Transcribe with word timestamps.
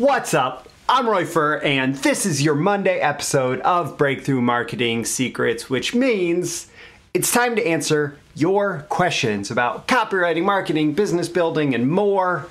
What's 0.00 0.32
up? 0.32 0.66
I'm 0.88 1.06
Roy 1.06 1.26
Furr, 1.26 1.58
and 1.58 1.94
this 1.96 2.24
is 2.24 2.40
your 2.40 2.54
Monday 2.54 3.00
episode 3.00 3.60
of 3.60 3.98
Breakthrough 3.98 4.40
Marketing 4.40 5.04
Secrets, 5.04 5.68
which 5.68 5.94
means 5.94 6.68
it's 7.12 7.30
time 7.30 7.54
to 7.56 7.66
answer 7.66 8.16
your 8.34 8.86
questions 8.88 9.50
about 9.50 9.86
copywriting, 9.88 10.44
marketing, 10.44 10.94
business 10.94 11.28
building, 11.28 11.74
and 11.74 11.90
more. 11.90 12.48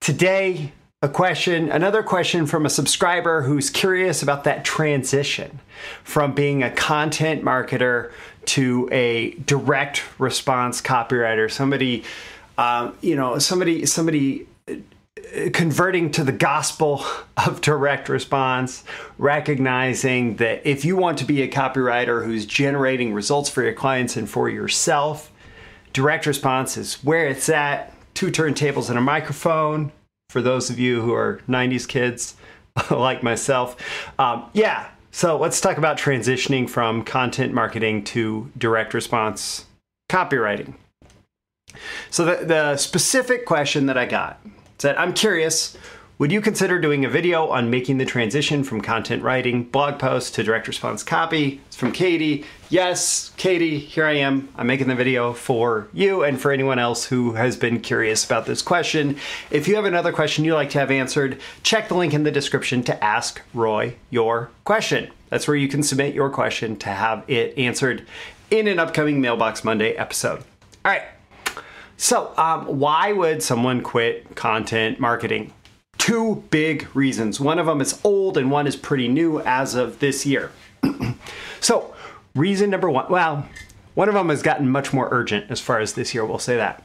Today, 0.00 0.74
a 1.00 1.08
question, 1.08 1.72
another 1.72 2.02
question 2.02 2.44
from 2.44 2.66
a 2.66 2.70
subscriber 2.70 3.40
who's 3.40 3.70
curious 3.70 4.22
about 4.22 4.44
that 4.44 4.62
transition 4.62 5.60
from 6.04 6.34
being 6.34 6.62
a 6.62 6.70
content 6.70 7.42
marketer 7.42 8.12
to 8.44 8.86
a 8.92 9.30
direct 9.46 10.02
response 10.18 10.82
copywriter. 10.82 11.50
Somebody, 11.50 12.04
um, 12.58 12.94
you 13.00 13.16
know, 13.16 13.38
somebody, 13.38 13.86
somebody 13.86 14.46
converting 15.52 16.10
to 16.12 16.24
the 16.24 16.32
gospel 16.32 17.04
of 17.36 17.60
direct 17.60 18.08
response, 18.08 18.84
recognizing 19.18 20.36
that 20.36 20.66
if 20.66 20.84
you 20.84 20.96
want 20.96 21.18
to 21.18 21.24
be 21.24 21.42
a 21.42 21.48
copywriter 21.48 22.24
who's 22.24 22.46
generating 22.46 23.12
results 23.12 23.50
for 23.50 23.62
your 23.62 23.72
clients 23.72 24.16
and 24.16 24.28
for 24.28 24.48
yourself, 24.48 25.30
direct 25.92 26.26
response 26.26 26.76
is 26.76 27.02
where 27.04 27.26
it's 27.26 27.48
at. 27.48 27.92
Two 28.14 28.30
turntables 28.30 28.88
and 28.88 28.98
a 28.98 29.02
microphone. 29.02 29.92
For 30.30 30.40
those 30.40 30.70
of 30.70 30.78
you 30.78 31.02
who 31.02 31.12
are 31.12 31.40
90s 31.48 31.86
kids 31.86 32.34
like 32.90 33.22
myself, 33.22 33.76
um, 34.18 34.48
yeah. 34.52 34.88
So 35.10 35.38
let's 35.38 35.60
talk 35.60 35.78
about 35.78 35.98
transitioning 35.98 36.68
from 36.68 37.02
content 37.02 37.52
marketing 37.52 38.04
to 38.04 38.50
direct 38.58 38.92
response 38.94 39.64
copywriting. 40.10 40.74
So, 42.10 42.24
the, 42.24 42.44
the 42.44 42.76
specific 42.76 43.44
question 43.44 43.86
that 43.86 43.98
I 43.98 44.06
got 44.06 44.40
said, 44.78 44.96
I'm 44.96 45.12
curious, 45.12 45.76
would 46.18 46.32
you 46.32 46.40
consider 46.40 46.80
doing 46.80 47.04
a 47.04 47.10
video 47.10 47.48
on 47.48 47.68
making 47.68 47.98
the 47.98 48.06
transition 48.06 48.64
from 48.64 48.80
content 48.80 49.22
writing, 49.22 49.64
blog 49.64 49.98
post 49.98 50.34
to 50.34 50.42
direct 50.42 50.66
response 50.66 51.02
copy? 51.02 51.60
It's 51.66 51.76
from 51.76 51.92
Katie. 51.92 52.46
Yes, 52.70 53.32
Katie, 53.36 53.78
here 53.78 54.06
I 54.06 54.12
am. 54.12 54.48
I'm 54.56 54.66
making 54.66 54.88
the 54.88 54.94
video 54.94 55.34
for 55.34 55.88
you 55.92 56.24
and 56.24 56.40
for 56.40 56.52
anyone 56.52 56.78
else 56.78 57.04
who 57.04 57.34
has 57.34 57.54
been 57.54 57.80
curious 57.80 58.24
about 58.24 58.46
this 58.46 58.62
question. 58.62 59.18
If 59.50 59.68
you 59.68 59.76
have 59.76 59.84
another 59.84 60.10
question 60.10 60.46
you'd 60.46 60.54
like 60.54 60.70
to 60.70 60.78
have 60.78 60.90
answered, 60.90 61.38
check 61.62 61.88
the 61.88 61.94
link 61.94 62.14
in 62.14 62.22
the 62.22 62.30
description 62.30 62.82
to 62.84 63.04
ask 63.04 63.42
Roy 63.52 63.96
your 64.08 64.50
question. 64.64 65.10
That's 65.28 65.46
where 65.46 65.56
you 65.56 65.68
can 65.68 65.82
submit 65.82 66.14
your 66.14 66.30
question 66.30 66.76
to 66.76 66.88
have 66.88 67.28
it 67.28 67.58
answered 67.58 68.06
in 68.50 68.68
an 68.68 68.78
upcoming 68.78 69.20
Mailbox 69.20 69.64
Monday 69.64 69.92
episode. 69.96 70.38
All 70.82 70.92
right. 70.92 71.02
So, 71.96 72.32
um, 72.36 72.66
why 72.78 73.12
would 73.12 73.42
someone 73.42 73.80
quit 73.80 74.36
content 74.36 75.00
marketing? 75.00 75.52
Two 75.96 76.44
big 76.50 76.94
reasons. 76.94 77.40
One 77.40 77.58
of 77.58 77.66
them 77.66 77.80
is 77.80 78.00
old, 78.04 78.36
and 78.36 78.50
one 78.50 78.66
is 78.66 78.76
pretty 78.76 79.08
new 79.08 79.40
as 79.40 79.74
of 79.74 79.98
this 79.98 80.26
year. 80.26 80.50
so, 81.60 81.94
reason 82.34 82.68
number 82.70 82.90
one 82.90 83.06
well, 83.08 83.48
one 83.94 84.08
of 84.08 84.14
them 84.14 84.28
has 84.28 84.42
gotten 84.42 84.68
much 84.68 84.92
more 84.92 85.08
urgent 85.10 85.50
as 85.50 85.60
far 85.60 85.80
as 85.80 85.94
this 85.94 86.14
year, 86.14 86.24
we'll 86.24 86.38
say 86.38 86.56
that. 86.56 86.82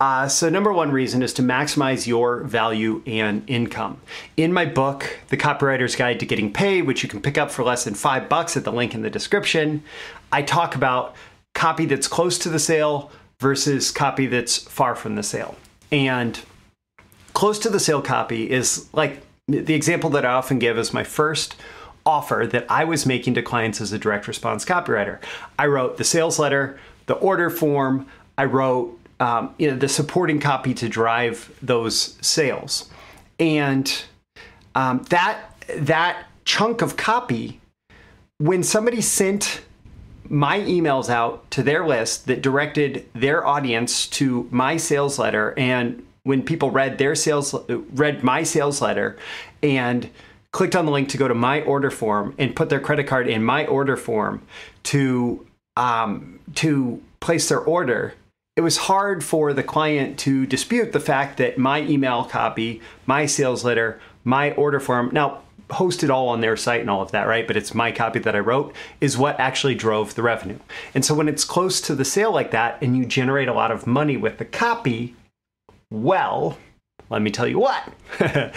Uh, 0.00 0.26
so, 0.26 0.48
number 0.48 0.72
one 0.72 0.90
reason 0.90 1.22
is 1.22 1.32
to 1.34 1.42
maximize 1.42 2.08
your 2.08 2.42
value 2.42 3.00
and 3.06 3.48
income. 3.48 4.00
In 4.36 4.52
my 4.52 4.64
book, 4.66 5.20
The 5.28 5.36
Copywriter's 5.36 5.94
Guide 5.94 6.18
to 6.18 6.26
Getting 6.26 6.52
Paid, 6.52 6.88
which 6.88 7.04
you 7.04 7.08
can 7.08 7.22
pick 7.22 7.38
up 7.38 7.52
for 7.52 7.62
less 7.62 7.84
than 7.84 7.94
five 7.94 8.28
bucks 8.28 8.56
at 8.56 8.64
the 8.64 8.72
link 8.72 8.92
in 8.92 9.02
the 9.02 9.10
description, 9.10 9.84
I 10.32 10.42
talk 10.42 10.74
about 10.74 11.14
copy 11.54 11.86
that's 11.86 12.08
close 12.08 12.38
to 12.38 12.48
the 12.48 12.58
sale 12.58 13.12
versus 13.42 13.90
copy 13.90 14.26
that's 14.26 14.56
far 14.56 14.94
from 14.94 15.16
the 15.16 15.22
sale. 15.22 15.56
And 15.90 16.40
close 17.34 17.58
to 17.58 17.68
the 17.68 17.80
sale 17.80 18.00
copy 18.00 18.48
is 18.48 18.88
like 18.94 19.20
the 19.48 19.74
example 19.74 20.08
that 20.10 20.24
I 20.24 20.32
often 20.32 20.60
give 20.60 20.78
is 20.78 20.94
my 20.94 21.02
first 21.02 21.56
offer 22.06 22.48
that 22.52 22.64
I 22.70 22.84
was 22.84 23.04
making 23.04 23.34
to 23.34 23.42
clients 23.42 23.80
as 23.80 23.92
a 23.92 23.98
direct 23.98 24.28
response 24.28 24.64
copywriter. 24.64 25.18
I 25.58 25.66
wrote 25.66 25.96
the 25.96 26.04
sales 26.04 26.38
letter, 26.38 26.78
the 27.06 27.14
order 27.14 27.50
form, 27.50 28.06
I 28.38 28.44
wrote 28.44 28.98
um, 29.20 29.54
you 29.58 29.70
know 29.70 29.76
the 29.76 29.88
supporting 29.88 30.40
copy 30.40 30.72
to 30.74 30.88
drive 30.88 31.52
those 31.62 32.16
sales, 32.20 32.90
and 33.38 34.04
um, 34.74 35.02
that 35.10 35.38
that 35.76 36.26
chunk 36.44 36.82
of 36.82 36.96
copy, 36.96 37.60
when 38.38 38.62
somebody 38.62 39.00
sent 39.00 39.60
my 40.32 40.60
emails 40.60 41.10
out 41.10 41.48
to 41.50 41.62
their 41.62 41.86
list 41.86 42.26
that 42.26 42.40
directed 42.40 43.06
their 43.12 43.46
audience 43.46 44.06
to 44.06 44.48
my 44.50 44.78
sales 44.78 45.18
letter. 45.18 45.52
And 45.58 46.06
when 46.22 46.42
people 46.42 46.70
read 46.70 46.96
their 46.96 47.14
sales 47.14 47.54
read 47.68 48.24
my 48.24 48.42
sales 48.42 48.80
letter 48.80 49.18
and 49.62 50.08
clicked 50.52 50.74
on 50.74 50.86
the 50.86 50.92
link 50.92 51.10
to 51.10 51.18
go 51.18 51.28
to 51.28 51.34
my 51.34 51.60
order 51.62 51.90
form 51.90 52.34
and 52.38 52.56
put 52.56 52.70
their 52.70 52.80
credit 52.80 53.06
card 53.06 53.28
in 53.28 53.44
my 53.44 53.66
order 53.66 53.96
form 53.96 54.40
to 54.84 55.46
um, 55.76 56.40
to 56.54 57.02
place 57.20 57.48
their 57.50 57.60
order 57.60 58.14
it 58.54 58.60
was 58.60 58.76
hard 58.76 59.24
for 59.24 59.52
the 59.52 59.62
client 59.62 60.18
to 60.18 60.46
dispute 60.46 60.92
the 60.92 61.00
fact 61.00 61.38
that 61.38 61.58
my 61.58 61.80
email 61.82 62.24
copy 62.24 62.80
my 63.06 63.26
sales 63.26 63.64
letter 63.64 64.00
my 64.24 64.52
order 64.52 64.80
form. 64.80 65.10
Now 65.12 65.42
hosted 65.72 66.10
all 66.10 66.28
on 66.28 66.40
their 66.40 66.56
site 66.56 66.80
and 66.80 66.90
all 66.90 67.02
of 67.02 67.10
that, 67.12 67.26
right? 67.26 67.46
But 67.46 67.56
it's 67.56 67.74
my 67.74 67.90
copy 67.92 68.18
that 68.20 68.36
I 68.36 68.40
wrote 68.40 68.74
is 69.00 69.18
what 69.18 69.40
actually 69.40 69.74
drove 69.74 70.14
the 70.14 70.22
revenue. 70.22 70.58
And 70.94 71.04
so 71.04 71.14
when 71.14 71.28
it's 71.28 71.44
close 71.44 71.80
to 71.82 71.94
the 71.94 72.04
sale 72.04 72.32
like 72.32 72.50
that 72.52 72.78
and 72.82 72.96
you 72.96 73.04
generate 73.04 73.48
a 73.48 73.54
lot 73.54 73.70
of 73.70 73.86
money 73.86 74.16
with 74.16 74.38
the 74.38 74.44
copy, 74.44 75.14
well, 75.90 76.58
let 77.10 77.22
me 77.22 77.30
tell 77.30 77.46
you 77.46 77.58
what. 77.58 77.92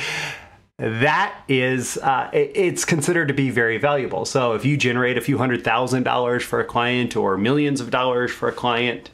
that 0.77 1.35
is 1.47 1.97
uh, 1.99 2.29
it's 2.33 2.83
considered 2.83 3.29
to 3.29 3.33
be 3.33 3.49
very 3.49 3.77
valuable 3.77 4.25
so 4.25 4.53
if 4.53 4.65
you 4.65 4.75
generate 4.75 5.17
a 5.17 5.21
few 5.21 5.37
hundred 5.37 5.63
thousand 5.63 6.03
dollars 6.03 6.43
for 6.43 6.59
a 6.59 6.65
client 6.65 7.15
or 7.15 7.37
millions 7.37 7.79
of 7.79 7.89
dollars 7.89 8.29
for 8.29 8.49
a 8.49 8.51
client 8.51 9.09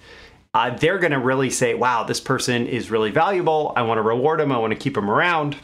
uh, 0.56 0.72
they're 0.78 0.98
going 0.98 1.12
to 1.12 1.20
really 1.20 1.52
say 1.52 1.76
wow 1.76 2.04
this 2.04 2.20
person 2.20 2.66
is 2.66 2.90
really 2.90 3.12
valuable 3.12 3.74
i 3.76 3.82
want 3.84 4.00
to 4.00 4.02
reward 4.02 4.40
them 4.40 4.52
i 4.52 4.58
want 4.58 4.74
to 4.74 4.80
keep 4.80 4.96
them 4.96 5.08
around 5.08 5.56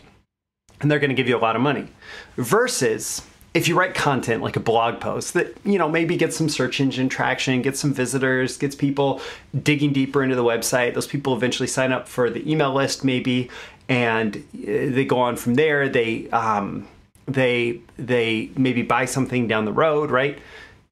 and 0.81 0.91
they're 0.91 0.99
going 0.99 1.09
to 1.09 1.15
give 1.15 1.27
you 1.27 1.38
a 1.38 1.39
lot 1.39 1.55
of 1.55 1.61
money. 1.61 1.88
Versus 2.35 3.21
if 3.53 3.67
you 3.67 3.75
write 3.75 3.95
content 3.95 4.43
like 4.43 4.55
a 4.55 4.59
blog 4.59 4.99
post 4.99 5.33
that 5.33 5.57
you 5.65 5.77
know 5.79 5.89
maybe 5.89 6.15
gets 6.15 6.38
some 6.38 6.47
search 6.47 6.79
engine 6.79 7.09
traction 7.09 7.61
gets 7.61 7.79
some 7.79 7.91
visitors 7.91 8.55
gets 8.57 8.75
people 8.75 9.19
digging 9.63 9.91
deeper 9.91 10.21
into 10.21 10.35
the 10.35 10.43
website 10.43 10.93
those 10.93 11.07
people 11.07 11.35
eventually 11.35 11.65
sign 11.65 11.91
up 11.91 12.07
for 12.07 12.29
the 12.29 12.49
email 12.49 12.71
list 12.71 13.03
maybe 13.03 13.49
and 13.89 14.38
uh, 14.38 14.41
they 14.63 15.03
go 15.03 15.17
on 15.17 15.35
from 15.35 15.55
there 15.55 15.89
they 15.89 16.29
um, 16.29 16.88
they 17.25 17.81
they 17.97 18.51
maybe 18.55 18.83
buy 18.83 19.05
something 19.05 19.47
down 19.47 19.65
the 19.65 19.73
road 19.73 20.11
right 20.11 20.38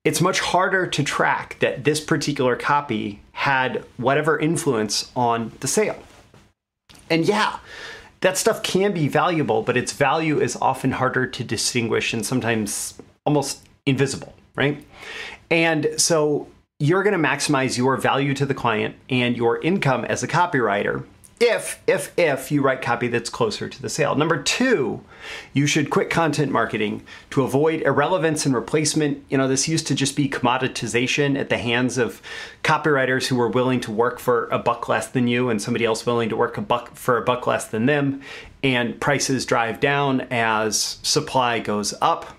it's 0.03 0.21
much 0.21 0.39
harder 0.39 0.87
to 0.87 1.03
track 1.03 1.57
that 1.59 1.83
this 1.83 1.99
particular 1.99 2.55
copy 2.55 3.19
had 3.31 3.83
whatever 3.97 4.39
influence 4.39 5.11
on 5.15 5.51
the 5.59 5.67
sale 5.67 6.01
and 7.11 7.27
yeah 7.27 7.59
that 8.25 8.39
stuff 8.39 8.63
can 8.63 8.91
be 8.91 9.07
valuable, 9.07 9.61
but 9.61 9.77
its 9.77 9.93
value 9.93 10.41
is 10.41 10.55
often 10.55 10.93
harder 10.93 11.27
to 11.27 11.43
distinguish 11.43 12.11
and 12.11 12.25
sometimes 12.25 12.95
almost 13.23 13.67
invisible, 13.85 14.33
right? 14.55 14.83
And 15.51 15.89
so 15.97 16.47
you're 16.79 17.03
going 17.03 17.13
to 17.21 17.27
maximize 17.27 17.77
your 17.77 17.97
value 17.97 18.33
to 18.33 18.47
the 18.47 18.55
client 18.55 18.95
and 19.11 19.37
your 19.37 19.61
income 19.61 20.05
as 20.05 20.23
a 20.23 20.27
copywriter 20.27 21.05
if 21.39 21.81
if 21.85 22.17
if 22.17 22.49
you 22.49 22.61
write 22.61 22.81
copy 22.81 23.09
that's 23.09 23.29
closer 23.29 23.67
to 23.67 23.81
the 23.81 23.89
sale. 23.89 24.15
Number 24.15 24.41
two 24.41 25.03
you 25.53 25.67
should 25.67 25.89
quit 25.89 26.09
content 26.09 26.51
marketing 26.51 27.03
to 27.31 27.43
avoid 27.43 27.81
irrelevance 27.81 28.45
and 28.45 28.55
replacement. 28.55 29.23
You 29.29 29.37
know 29.37 29.47
this 29.47 29.67
used 29.67 29.87
to 29.87 29.95
just 29.95 30.15
be 30.15 30.29
commoditization 30.29 31.37
at 31.37 31.49
the 31.49 31.57
hands 31.57 31.97
of 31.97 32.21
copywriters 32.63 33.27
who 33.27 33.35
were 33.35 33.49
willing 33.49 33.81
to 33.81 33.91
work 33.91 34.19
for 34.19 34.47
a 34.47 34.57
buck 34.57 34.87
less 34.87 35.07
than 35.07 35.27
you 35.27 35.49
and 35.49 35.61
somebody 35.61 35.83
else 35.83 36.05
willing 36.05 36.29
to 36.29 36.37
work 36.37 36.57
a 36.57 36.61
buck 36.61 36.95
for 36.95 37.17
a 37.17 37.21
buck 37.21 37.45
less 37.47 37.67
than 37.67 37.85
them. 37.85 38.21
And 38.63 38.99
prices 39.01 39.45
drive 39.45 39.79
down 39.79 40.21
as 40.31 40.99
supply 41.03 41.59
goes 41.59 41.93
up. 42.01 42.37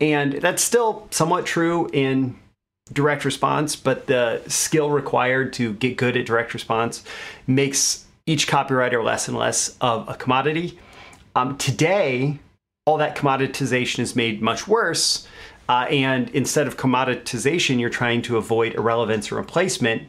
And 0.00 0.34
that's 0.34 0.62
still 0.62 1.08
somewhat 1.10 1.46
true 1.46 1.88
in 1.92 2.38
direct 2.90 3.24
response 3.26 3.76
but 3.76 4.06
the 4.06 4.42
skill 4.46 4.88
required 4.88 5.52
to 5.52 5.74
get 5.74 5.98
good 5.98 6.16
at 6.16 6.24
direct 6.24 6.54
response 6.54 7.04
makes 7.46 8.06
each 8.28 8.46
copywriter 8.46 9.02
less 9.02 9.26
and 9.26 9.36
less 9.36 9.76
of 9.80 10.06
a 10.08 10.14
commodity. 10.14 10.78
Um, 11.34 11.56
today, 11.56 12.38
all 12.84 12.98
that 12.98 13.16
commoditization 13.16 14.00
is 14.00 14.14
made 14.14 14.42
much 14.42 14.68
worse. 14.68 15.26
Uh, 15.68 15.86
and 15.90 16.28
instead 16.30 16.66
of 16.66 16.76
commoditization, 16.76 17.80
you're 17.80 17.88
trying 17.88 18.20
to 18.22 18.36
avoid 18.36 18.74
irrelevance 18.74 19.32
or 19.32 19.36
replacement 19.36 20.02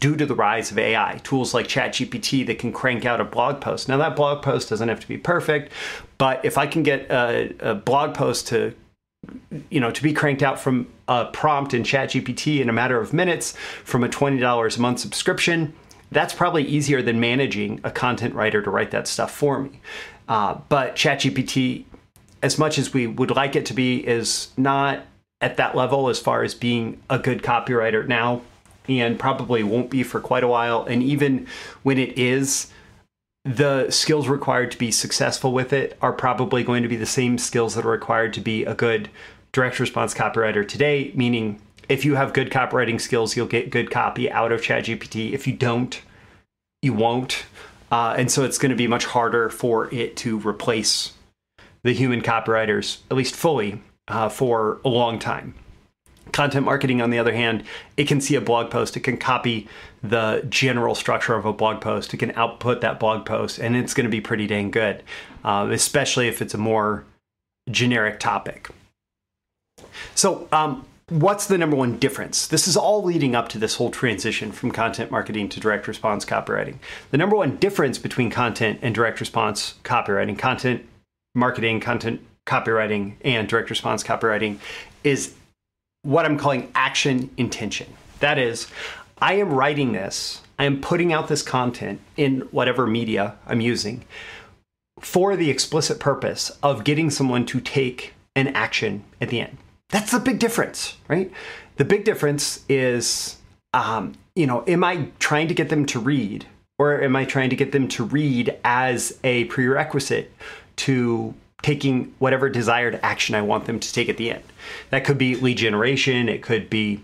due 0.00 0.16
to 0.16 0.24
the 0.24 0.34
rise 0.34 0.70
of 0.70 0.78
AI. 0.78 1.20
Tools 1.22 1.52
like 1.52 1.68
ChatGPT 1.68 2.46
that 2.46 2.58
can 2.58 2.72
crank 2.72 3.04
out 3.04 3.20
a 3.20 3.24
blog 3.24 3.60
post. 3.60 3.88
Now, 3.88 3.98
that 3.98 4.16
blog 4.16 4.42
post 4.42 4.70
doesn't 4.70 4.88
have 4.88 5.00
to 5.00 5.08
be 5.08 5.18
perfect, 5.18 5.70
but 6.16 6.42
if 6.44 6.56
I 6.56 6.66
can 6.66 6.82
get 6.82 7.10
a, 7.10 7.54
a 7.60 7.74
blog 7.74 8.14
post 8.14 8.48
to 8.48 8.74
you 9.70 9.80
know 9.80 9.90
to 9.90 10.02
be 10.02 10.12
cranked 10.12 10.42
out 10.42 10.60
from 10.60 10.86
a 11.08 11.24
prompt 11.26 11.74
in 11.74 11.82
ChatGPT 11.82 12.60
in 12.60 12.68
a 12.68 12.72
matter 12.72 13.00
of 13.00 13.12
minutes 13.12 13.56
from 13.82 14.04
a 14.04 14.08
$20 14.08 14.76
a 14.76 14.80
month 14.80 15.00
subscription 15.00 15.74
that's 16.10 16.34
probably 16.34 16.64
easier 16.64 17.02
than 17.02 17.20
managing 17.20 17.80
a 17.84 17.90
content 17.90 18.34
writer 18.34 18.62
to 18.62 18.70
write 18.70 18.90
that 18.92 19.08
stuff 19.08 19.32
for 19.32 19.60
me. 19.60 19.80
Uh, 20.28 20.58
but 20.68 20.96
ChatGPT, 20.96 21.84
as 22.42 22.58
much 22.58 22.78
as 22.78 22.92
we 22.92 23.06
would 23.06 23.30
like 23.30 23.56
it 23.56 23.66
to 23.66 23.74
be, 23.74 24.06
is 24.06 24.48
not 24.56 25.06
at 25.40 25.56
that 25.56 25.76
level 25.76 26.08
as 26.08 26.18
far 26.18 26.42
as 26.42 26.54
being 26.54 27.00
a 27.10 27.18
good 27.18 27.42
copywriter 27.42 28.06
now, 28.06 28.42
and 28.88 29.18
probably 29.18 29.62
won't 29.62 29.90
be 29.90 30.02
for 30.02 30.20
quite 30.20 30.44
a 30.44 30.48
while. 30.48 30.84
And 30.84 31.02
even 31.02 31.46
when 31.82 31.98
it 31.98 32.16
is, 32.16 32.72
the 33.44 33.90
skills 33.90 34.28
required 34.28 34.70
to 34.72 34.78
be 34.78 34.90
successful 34.90 35.52
with 35.52 35.72
it 35.72 35.96
are 36.00 36.12
probably 36.12 36.64
going 36.64 36.82
to 36.82 36.88
be 36.88 36.96
the 36.96 37.06
same 37.06 37.38
skills 37.38 37.74
that 37.74 37.84
are 37.84 37.90
required 37.90 38.32
to 38.34 38.40
be 38.40 38.64
a 38.64 38.74
good 38.74 39.08
direct 39.52 39.78
response 39.78 40.14
copywriter 40.14 40.66
today, 40.66 41.12
meaning 41.14 41.60
if 41.88 42.04
you 42.04 42.14
have 42.14 42.32
good 42.32 42.50
copywriting 42.50 43.00
skills, 43.00 43.36
you'll 43.36 43.46
get 43.46 43.70
good 43.70 43.90
copy 43.90 44.30
out 44.30 44.52
of 44.52 44.60
ChatGPT. 44.60 45.32
If 45.32 45.46
you 45.46 45.52
don't, 45.52 46.00
you 46.82 46.92
won't. 46.92 47.44
Uh, 47.90 48.14
and 48.18 48.30
so 48.30 48.44
it's 48.44 48.58
going 48.58 48.70
to 48.70 48.76
be 48.76 48.86
much 48.86 49.04
harder 49.04 49.48
for 49.48 49.92
it 49.94 50.16
to 50.18 50.38
replace 50.40 51.12
the 51.82 51.92
human 51.92 52.20
copywriters, 52.20 52.98
at 53.10 53.16
least 53.16 53.34
fully, 53.36 53.80
uh, 54.08 54.28
for 54.28 54.80
a 54.84 54.88
long 54.88 55.18
time. 55.18 55.54
Content 56.32 56.64
marketing, 56.64 57.00
on 57.00 57.10
the 57.10 57.18
other 57.18 57.32
hand, 57.32 57.62
it 57.96 58.08
can 58.08 58.20
see 58.20 58.34
a 58.34 58.40
blog 58.40 58.70
post, 58.70 58.96
it 58.96 59.00
can 59.00 59.16
copy 59.16 59.68
the 60.02 60.44
general 60.48 60.96
structure 60.96 61.36
of 61.36 61.46
a 61.46 61.52
blog 61.52 61.80
post, 61.80 62.12
it 62.12 62.16
can 62.16 62.32
output 62.32 62.80
that 62.80 62.98
blog 62.98 63.24
post, 63.24 63.60
and 63.60 63.76
it's 63.76 63.94
going 63.94 64.04
to 64.04 64.10
be 64.10 64.20
pretty 64.20 64.48
dang 64.48 64.72
good, 64.72 65.04
uh, 65.44 65.68
especially 65.70 66.26
if 66.26 66.42
it's 66.42 66.54
a 66.54 66.58
more 66.58 67.04
generic 67.70 68.18
topic. 68.18 68.68
So, 70.16 70.48
um, 70.50 70.84
what's 71.08 71.46
the 71.46 71.56
number 71.56 71.76
one 71.76 71.98
difference? 71.98 72.48
This 72.48 72.66
is 72.66 72.76
all 72.76 73.02
leading 73.02 73.36
up 73.36 73.48
to 73.50 73.58
this 73.58 73.76
whole 73.76 73.90
transition 73.90 74.50
from 74.50 74.72
content 74.72 75.10
marketing 75.10 75.48
to 75.50 75.60
direct 75.60 75.86
response 75.86 76.24
copywriting. 76.24 76.76
The 77.12 77.18
number 77.18 77.36
one 77.36 77.56
difference 77.56 77.98
between 77.98 78.28
content 78.28 78.80
and 78.82 78.94
direct 78.94 79.20
response 79.20 79.74
copywriting, 79.84 80.36
content 80.36 80.84
marketing, 81.34 81.80
content 81.80 82.22
copywriting, 82.44 83.14
and 83.24 83.48
direct 83.48 83.70
response 83.70 84.02
copywriting 84.02 84.58
is 85.04 85.34
what 86.02 86.24
I'm 86.24 86.38
calling 86.38 86.72
action 86.74 87.30
intention. 87.36 87.86
That 88.18 88.38
is, 88.38 88.66
I 89.20 89.34
am 89.34 89.52
writing 89.52 89.92
this, 89.92 90.42
I 90.58 90.64
am 90.64 90.80
putting 90.80 91.12
out 91.12 91.28
this 91.28 91.42
content 91.42 92.00
in 92.16 92.40
whatever 92.50 92.86
media 92.86 93.36
I'm 93.46 93.60
using 93.60 94.04
for 95.00 95.36
the 95.36 95.50
explicit 95.50 96.00
purpose 96.00 96.50
of 96.62 96.82
getting 96.82 97.10
someone 97.10 97.46
to 97.46 97.60
take 97.60 98.14
an 98.34 98.48
action 98.48 99.04
at 99.20 99.28
the 99.28 99.40
end. 99.40 99.58
That's 99.90 100.10
the 100.12 100.20
big 100.20 100.38
difference, 100.38 100.96
right? 101.08 101.30
The 101.76 101.84
big 101.84 102.04
difference 102.04 102.64
is, 102.68 103.36
um, 103.72 104.14
you 104.34 104.46
know, 104.46 104.64
am 104.66 104.82
I 104.82 105.08
trying 105.18 105.48
to 105.48 105.54
get 105.54 105.68
them 105.68 105.86
to 105.86 106.00
read 106.00 106.46
or 106.78 107.00
am 107.00 107.16
I 107.16 107.24
trying 107.24 107.50
to 107.50 107.56
get 107.56 107.72
them 107.72 107.88
to 107.88 108.04
read 108.04 108.58
as 108.64 109.18
a 109.24 109.44
prerequisite 109.44 110.32
to 110.76 111.34
taking 111.62 112.14
whatever 112.18 112.48
desired 112.48 113.00
action 113.02 113.34
I 113.34 113.42
want 113.42 113.64
them 113.64 113.80
to 113.80 113.92
take 113.92 114.08
at 114.08 114.18
the 114.18 114.30
end. 114.30 114.44
That 114.90 115.04
could 115.04 115.18
be 115.18 115.34
lead 115.34 115.58
generation, 115.58 116.28
it 116.28 116.42
could 116.42 116.70
be 116.70 117.00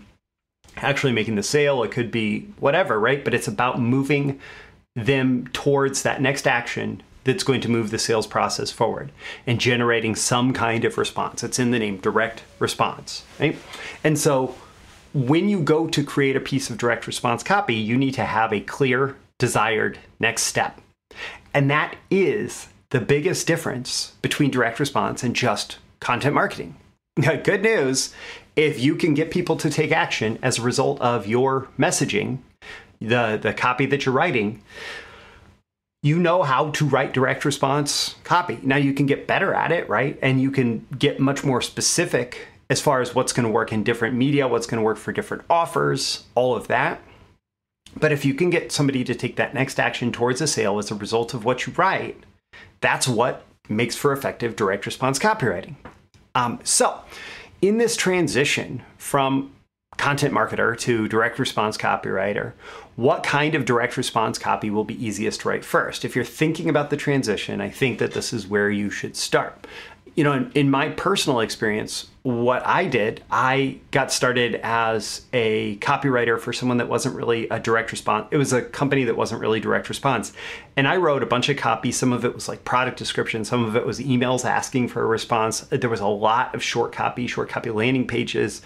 actually 0.77 1.11
making 1.11 1.35
the 1.35 1.43
sale, 1.43 1.83
it 1.83 1.91
could 1.91 2.11
be 2.11 2.47
whatever, 2.59 2.99
right? 2.99 3.23
But 3.23 3.33
it's 3.33 3.47
about 3.47 3.81
moving 3.81 4.39
them 4.95 5.47
towards 5.53 6.03
that 6.03 6.21
next 6.21 6.47
action 6.47 7.01
that's 7.23 7.43
going 7.43 7.61
to 7.61 7.69
move 7.69 7.89
the 7.89 7.99
sales 7.99 8.27
process 8.27 8.71
forward 8.71 9.11
and 9.47 9.59
generating 9.59 10.15
some 10.15 10.53
kind 10.53 10.85
of 10.85 10.97
response. 10.97 11.43
It's 11.43 11.59
in 11.59 11.71
the 11.71 11.79
name 11.79 11.97
direct 11.97 12.43
response, 12.59 13.23
right? 13.39 13.57
And 14.03 14.17
so 14.17 14.55
when 15.13 15.47
you 15.47 15.61
go 15.61 15.87
to 15.87 16.03
create 16.03 16.35
a 16.35 16.41
piece 16.41 16.69
of 16.69 16.77
direct 16.77 17.07
response 17.07 17.43
copy, 17.43 17.75
you 17.75 17.97
need 17.97 18.13
to 18.15 18.25
have 18.25 18.51
a 18.51 18.59
clear 18.59 19.15
desired 19.39 19.99
next 20.19 20.43
step. 20.43 20.81
And 21.53 21.69
that 21.69 21.95
is 22.09 22.67
the 22.89 23.01
biggest 23.01 23.47
difference 23.47 24.13
between 24.21 24.51
direct 24.51 24.79
response 24.79 25.23
and 25.23 25.35
just 25.35 25.77
content 25.99 26.35
marketing. 26.35 26.75
Good 27.21 27.61
news 27.61 28.13
if 28.55 28.79
you 28.79 28.95
can 28.95 29.13
get 29.13 29.31
people 29.31 29.55
to 29.57 29.69
take 29.69 29.91
action 29.91 30.37
as 30.41 30.59
a 30.59 30.61
result 30.61 31.01
of 31.01 31.27
your 31.27 31.67
messaging, 31.77 32.39
the, 32.99 33.39
the 33.41 33.53
copy 33.53 33.85
that 33.87 34.05
you're 34.05 34.13
writing, 34.13 34.61
you 36.03 36.19
know 36.19 36.43
how 36.43 36.69
to 36.71 36.85
write 36.85 37.13
direct 37.13 37.45
response 37.45 38.15
copy. 38.25 38.59
Now 38.61 38.75
you 38.75 38.93
can 38.93 39.07
get 39.07 39.25
better 39.25 39.53
at 39.53 39.71
it, 39.71 39.89
right? 39.89 40.19
And 40.21 40.39
you 40.39 40.51
can 40.51 40.85
get 40.99 41.19
much 41.19 41.43
more 41.43 41.61
specific 41.61 42.47
as 42.69 42.81
far 42.81 43.01
as 43.01 43.15
what's 43.15 43.33
going 43.33 43.45
to 43.45 43.51
work 43.51 43.71
in 43.71 43.83
different 43.83 44.15
media, 44.15 44.47
what's 44.47 44.67
going 44.67 44.79
to 44.79 44.83
work 44.83 44.97
for 44.97 45.13
different 45.13 45.43
offers, 45.49 46.25
all 46.35 46.55
of 46.55 46.67
that. 46.67 47.01
But 47.97 48.11
if 48.11 48.25
you 48.25 48.33
can 48.33 48.49
get 48.49 48.71
somebody 48.71 49.03
to 49.05 49.15
take 49.15 49.37
that 49.37 49.53
next 49.53 49.79
action 49.79 50.11
towards 50.11 50.41
a 50.41 50.47
sale 50.47 50.77
as 50.77 50.91
a 50.91 50.95
result 50.95 51.33
of 51.33 51.45
what 51.45 51.65
you 51.65 51.73
write, 51.73 52.21
that's 52.81 53.07
what 53.07 53.45
makes 53.69 53.95
for 53.95 54.11
effective 54.11 54.55
direct 54.55 54.85
response 54.85 55.19
copywriting. 55.19 55.75
Um, 56.35 56.59
so, 56.63 56.99
in 57.61 57.77
this 57.77 57.95
transition 57.95 58.83
from 58.97 59.53
content 60.03 60.33
marketer 60.33 60.77
to 60.77 61.07
direct 61.07 61.39
response 61.39 61.77
copywriter, 61.77 62.51
what 62.97 63.23
kind 63.23 63.55
of 63.55 63.63
direct 63.63 63.95
response 63.95 64.37
copy 64.37 64.69
will 64.69 64.83
be 64.83 65.01
easiest 65.01 65.39
to 65.39 65.47
write 65.47 65.63
first? 65.63 66.03
If 66.03 66.13
you're 66.13 66.25
thinking 66.25 66.67
about 66.67 66.89
the 66.89 66.97
transition, 66.97 67.61
I 67.61 67.69
think 67.69 67.99
that 67.99 68.11
this 68.11 68.33
is 68.33 68.45
where 68.45 68.69
you 68.69 68.89
should 68.89 69.15
start 69.15 69.65
you 70.15 70.23
know, 70.23 70.33
in, 70.33 70.51
in, 70.53 70.69
my 70.69 70.89
personal 70.89 71.39
experience, 71.39 72.07
what 72.21 72.65
I 72.67 72.85
did, 72.85 73.23
I 73.31 73.79
got 73.89 74.11
started 74.11 74.59
as 74.61 75.25
a 75.33 75.77
copywriter 75.77 76.39
for 76.39 76.53
someone 76.53 76.77
that 76.77 76.87
wasn't 76.87 77.15
really 77.15 77.49
a 77.49 77.59
direct 77.59 77.91
response. 77.91 78.27
It 78.29 78.37
was 78.37 78.53
a 78.53 78.61
company 78.61 79.05
that 79.05 79.17
wasn't 79.17 79.41
really 79.41 79.59
direct 79.59 79.89
response. 79.89 80.31
And 80.77 80.87
I 80.87 80.97
wrote 80.97 81.23
a 81.23 81.25
bunch 81.25 81.49
of 81.49 81.57
copy. 81.57 81.91
Some 81.91 82.13
of 82.13 82.23
it 82.25 82.35
was 82.35 82.47
like 82.47 82.63
product 82.63 82.97
description, 82.97 83.43
some 83.43 83.65
of 83.65 83.75
it 83.75 83.85
was 83.85 83.99
emails 83.99 84.45
asking 84.45 84.89
for 84.89 85.01
a 85.01 85.07
response. 85.07 85.61
There 85.61 85.89
was 85.89 85.99
a 85.99 86.07
lot 86.07 86.53
of 86.53 86.61
short 86.61 86.91
copy, 86.91 87.25
short 87.25 87.49
copy 87.49 87.71
landing 87.71 88.05
pages, 88.05 88.61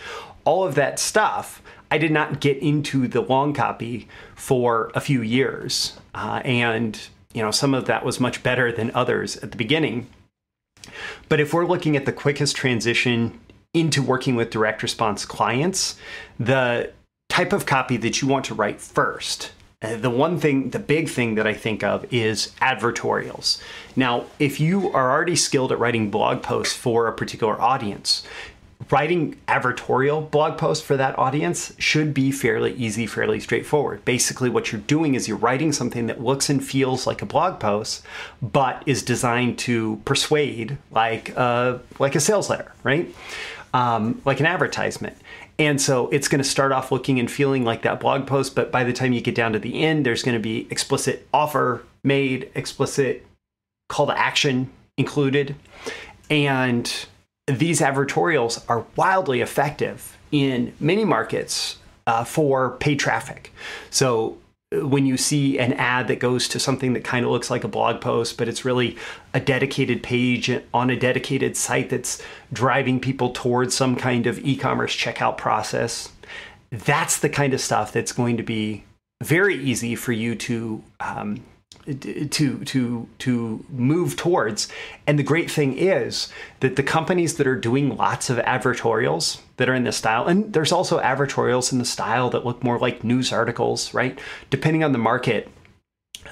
all 0.47 0.65
of 0.65 0.75
that 0.75 0.97
stuff. 0.99 1.61
I 1.91 1.97
did 1.97 2.11
not 2.11 2.39
get 2.39 2.57
into 2.57 3.07
the 3.07 3.21
long 3.21 3.53
copy 3.53 4.07
for 4.35 4.91
a 4.95 4.99
few 4.99 5.21
years. 5.21 5.97
Uh, 6.15 6.41
and, 6.43 6.99
you 7.33 7.41
know, 7.41 7.51
some 7.51 7.73
of 7.73 7.85
that 7.85 8.03
was 8.03 8.19
much 8.19 8.43
better 8.43 8.71
than 8.71 8.91
others 8.93 9.37
at 9.37 9.51
the 9.51 9.57
beginning 9.57 10.07
but 11.29 11.39
if 11.39 11.53
we're 11.53 11.65
looking 11.65 11.95
at 11.95 12.05
the 12.05 12.13
quickest 12.13 12.55
transition 12.55 13.39
into 13.73 14.01
working 14.01 14.35
with 14.35 14.49
direct 14.49 14.81
response 14.81 15.25
clients, 15.25 15.97
the 16.39 16.91
type 17.29 17.53
of 17.53 17.65
copy 17.65 17.97
that 17.97 18.21
you 18.21 18.27
want 18.27 18.45
to 18.45 18.53
write 18.53 18.79
first 18.79 19.51
uh, 19.83 19.95
the 19.95 20.09
one 20.09 20.39
thing, 20.39 20.71
the 20.71 20.79
big 20.79 21.07
thing 21.07 21.35
that 21.35 21.45
I 21.45 21.53
think 21.53 21.83
of 21.83 22.11
is 22.11 22.51
advertorials. 22.61 23.61
Now, 23.95 24.25
if 24.39 24.59
you 24.59 24.91
are 24.91 25.11
already 25.11 25.35
skilled 25.35 25.71
at 25.71 25.77
writing 25.77 26.09
blog 26.09 26.41
posts 26.41 26.75
for 26.75 27.07
a 27.07 27.13
particular 27.13 27.61
audience, 27.61 28.23
writing 28.89 29.35
advertorial 29.47 30.29
blog 30.29 30.57
posts 30.57 30.85
for 30.85 30.95
that 30.97 31.17
audience 31.17 31.73
should 31.77 32.13
be 32.13 32.31
fairly 32.31 32.73
easy, 32.73 33.05
fairly 33.05 33.39
straightforward. 33.39 34.03
Basically, 34.05 34.49
what 34.49 34.71
you're 34.71 34.81
doing 34.81 35.15
is 35.15 35.27
you're 35.27 35.37
writing 35.37 35.71
something 35.71 36.07
that 36.07 36.21
looks 36.21 36.49
and 36.49 36.63
feels 36.63 37.07
like 37.07 37.21
a 37.21 37.25
blog 37.25 37.59
post, 37.59 38.03
but 38.41 38.83
is 38.85 39.03
designed 39.03 39.57
to 39.59 40.01
persuade, 40.05 40.77
like 40.91 41.29
a, 41.29 41.39
uh, 41.39 41.79
like 41.99 42.15
a 42.15 42.19
sales 42.19 42.49
letter, 42.49 42.71
right? 42.83 43.13
Um, 43.73 44.21
like 44.25 44.39
an 44.39 44.45
advertisement. 44.45 45.17
And 45.59 45.81
so 45.81 46.07
it's 46.09 46.27
going 46.27 46.41
to 46.41 46.47
start 46.47 46.71
off 46.71 46.91
looking 46.91 47.19
and 47.19 47.29
feeling 47.29 47.65
like 47.65 47.81
that 47.81 47.99
blog 47.99 48.27
post, 48.27 48.55
but 48.55 48.71
by 48.71 48.83
the 48.83 48.93
time 48.93 49.11
you 49.11 49.21
get 49.21 49.33
down 49.33 49.53
to 49.53 49.59
the 49.59 49.81
end, 49.81 50.05
there's 50.05 50.21
going 50.21 50.37
to 50.37 50.41
be 50.41 50.67
explicit 50.69 51.27
offer 51.33 51.83
made, 52.03 52.51
explicit 52.53 53.25
call 53.89 54.07
to 54.07 54.17
action 54.17 54.69
included. 54.97 55.55
And 56.29 57.07
these 57.47 57.79
advertorials 57.79 58.63
are 58.67 58.85
wildly 58.95 59.41
effective 59.41 60.17
in 60.31 60.73
many 60.79 61.05
markets 61.05 61.77
uh, 62.05 62.23
for 62.23 62.71
paid 62.71 62.99
traffic. 62.99 63.51
So 63.89 64.37
uh, 64.75 64.85
when 64.85 65.05
you 65.05 65.17
see 65.17 65.57
an 65.57 65.73
ad 65.73 66.09
that 66.09 66.19
goes 66.19 66.47
to 66.49 66.59
something 66.59 66.93
that 66.93 67.03
kind 67.03 67.25
of 67.25 67.31
looks 67.31 67.49
like 67.49 67.63
a 67.63 67.69
blog 67.69 68.01
post, 68.01 68.37
but 68.37 68.49
it's 68.49 68.65
really 68.65 68.97
a 69.33 69.39
dedicated 69.39 70.03
page 70.03 70.51
on 70.73 70.89
a 70.89 70.95
dedicated 70.95 71.55
site 71.55 71.89
that's 71.89 72.21
driving 72.51 72.99
people 72.99 73.31
towards 73.31 73.73
some 73.75 73.95
kind 73.95 74.27
of 74.27 74.39
e 74.45 74.55
commerce 74.55 74.95
checkout 74.95 75.37
process, 75.37 76.11
that's 76.71 77.19
the 77.19 77.29
kind 77.29 77.53
of 77.53 77.61
stuff 77.61 77.93
that's 77.93 78.11
going 78.11 78.35
to 78.35 78.43
be 78.43 78.83
very 79.23 79.55
easy 79.55 79.95
for 79.95 80.11
you 80.11 80.35
to 80.35 80.83
um, 80.99 81.43
to 81.85 82.63
to 82.65 83.07
to 83.17 83.65
move 83.69 84.15
towards 84.15 84.67
and 85.05 85.17
the 85.17 85.23
great 85.23 85.49
thing 85.49 85.77
is 85.77 86.29
that 86.59 86.75
the 86.75 86.83
companies 86.83 87.35
that 87.35 87.47
are 87.47 87.55
doing 87.55 87.95
lots 87.95 88.29
of 88.29 88.37
advertorials 88.39 89.39
that 89.57 89.69
are 89.69 89.73
in 89.73 89.83
this 89.83 89.97
style 89.97 90.27
and 90.27 90.53
there's 90.53 90.71
also 90.71 90.99
advertorials 90.99 91.71
in 91.71 91.79
the 91.79 91.85
style 91.85 92.29
that 92.29 92.45
look 92.45 92.63
more 92.63 92.77
like 92.77 93.03
news 93.03 93.31
articles 93.31 93.93
right 93.93 94.19
depending 94.49 94.83
on 94.83 94.91
the 94.91 94.97
market 94.97 95.49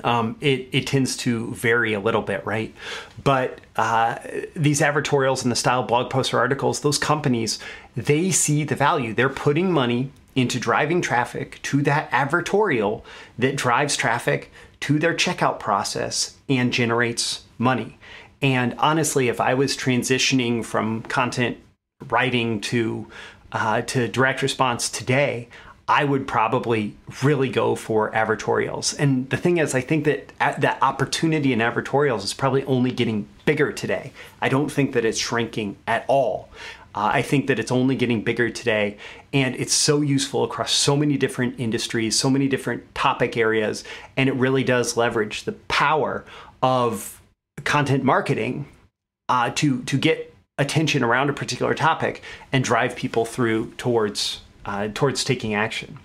um, 0.03 0.35
it, 0.41 0.67
it 0.71 0.87
tends 0.87 1.15
to 1.17 1.53
vary 1.53 1.93
a 1.93 1.99
little 1.99 2.21
bit, 2.21 2.45
right? 2.45 2.73
But 3.23 3.61
uh, 3.75 4.17
these 4.55 4.81
advertorials 4.81 5.43
in 5.43 5.49
the 5.49 5.55
style 5.55 5.83
blog 5.83 6.09
posts 6.09 6.33
or 6.33 6.39
articles, 6.39 6.81
those 6.81 6.97
companies, 6.97 7.59
they 7.95 8.31
see 8.31 8.63
the 8.63 8.75
value. 8.75 9.13
They're 9.13 9.29
putting 9.29 9.71
money 9.71 10.11
into 10.35 10.59
driving 10.59 11.01
traffic 11.01 11.61
to 11.63 11.81
that 11.83 12.11
advertorial 12.11 13.03
that 13.39 13.55
drives 13.55 13.95
traffic 13.95 14.51
to 14.85 14.99
their 14.99 15.15
checkout 15.15 15.57
process 15.57 16.37
and 16.47 16.71
generates 16.71 17.43
money. 17.57 17.97
And 18.39 18.75
honestly, 18.77 19.29
if 19.29 19.41
I 19.41 19.55
was 19.55 19.75
transitioning 19.75 20.63
from 20.63 21.01
content 21.01 21.57
writing 22.07 22.61
to 22.61 23.07
uh, 23.51 23.81
to 23.81 24.07
direct 24.07 24.43
response 24.43 24.87
today, 24.87 25.47
I 25.87 26.03
would 26.03 26.27
probably 26.27 26.95
really 27.23 27.49
go 27.49 27.73
for 27.73 28.11
advertorials. 28.11 28.95
And 28.99 29.27
the 29.31 29.37
thing 29.37 29.57
is, 29.57 29.73
I 29.73 29.81
think 29.81 30.05
that 30.05 30.31
that 30.39 30.77
opportunity 30.83 31.51
in 31.51 31.59
advertorials 31.59 32.23
is 32.23 32.35
probably 32.35 32.63
only 32.65 32.91
getting 32.91 33.27
bigger 33.45 33.71
today. 33.71 34.11
I 34.39 34.49
don't 34.49 34.71
think 34.71 34.93
that 34.93 35.03
it's 35.03 35.17
shrinking 35.17 35.77
at 35.87 36.05
all. 36.07 36.49
Uh, 36.95 37.11
I 37.13 37.21
think 37.21 37.47
that 37.47 37.59
it's 37.59 37.71
only 37.71 37.95
getting 37.95 38.21
bigger 38.21 38.49
today, 38.49 38.97
and 39.33 39.53
it's 39.55 39.73
so 39.73 39.99
useful 39.99 40.45
across 40.45 40.71
so 40.71 40.95
many 40.95 41.17
different 41.17 41.59
industries, 41.59 42.17
so 42.17 42.29
many 42.29 42.47
different 42.47 42.95
topic 42.95 43.35
areas, 43.35 43.83
and 44.15 44.29
it 44.29 44.35
really 44.35 44.63
does 44.63 44.95
leverage 44.95 45.43
the 45.43 45.51
power 45.51 46.23
of 46.63 47.21
content 47.65 48.03
marketing 48.03 48.67
uh, 49.27 49.51
to 49.55 49.81
to 49.83 49.97
get 49.97 50.33
attention 50.57 51.03
around 51.03 51.29
a 51.29 51.33
particular 51.33 51.73
topic 51.73 52.21
and 52.53 52.63
drive 52.63 52.95
people 52.95 53.25
through 53.25 53.71
towards 53.71 54.41
uh, 54.65 54.87
towards 54.93 55.23
taking 55.25 55.53
action. 55.53 55.97